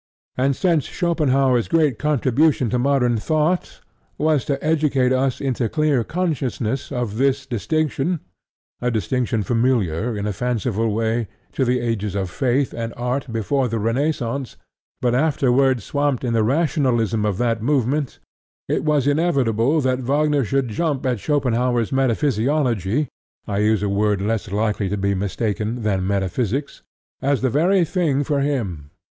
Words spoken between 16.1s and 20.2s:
in the Rationalism of that movement it was inevitable that